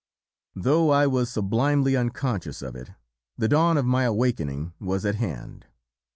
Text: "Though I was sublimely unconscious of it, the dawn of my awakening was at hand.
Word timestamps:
"Though 0.55 0.89
I 0.89 1.05
was 1.05 1.29
sublimely 1.31 1.95
unconscious 1.95 2.63
of 2.63 2.75
it, 2.75 2.89
the 3.37 3.47
dawn 3.47 3.77
of 3.77 3.85
my 3.85 4.01
awakening 4.05 4.73
was 4.79 5.05
at 5.05 5.13
hand. 5.17 5.67